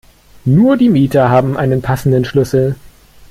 Nur 0.45 0.77
die 0.77 0.89
Mieter 0.89 1.29
haben 1.29 1.55
einen 1.57 1.83
passenden 1.83 2.25
Schlüssel. 2.25 2.73